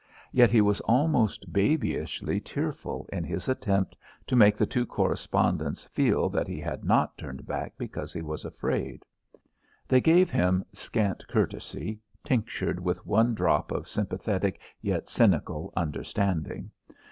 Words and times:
Yet 0.31 0.49
he 0.49 0.61
was 0.61 0.81
almost 0.81 1.53
babyishly 1.53 2.39
tearful 2.43 3.07
in 3.13 3.23
his 3.23 3.47
attempt 3.47 3.95
to 4.25 4.35
make 4.35 4.57
the 4.57 4.65
two 4.65 4.83
correspondents 4.87 5.85
feel 5.85 6.27
that 6.29 6.47
he 6.47 6.59
had 6.59 6.83
not 6.83 7.15
turned 7.19 7.45
back 7.45 7.73
because 7.77 8.11
he 8.11 8.23
was 8.23 8.43
afraid. 8.43 9.05
They 9.87 10.01
gave 10.01 10.31
him 10.31 10.65
scant 10.73 11.27
courtesy, 11.27 11.99
tinctured 12.23 12.79
with 12.79 13.05
one 13.05 13.35
drop 13.35 13.71
of 13.71 13.87
sympathetic 13.87 14.59
yet 14.81 15.07
cynical 15.07 15.71
understanding. 15.77 16.71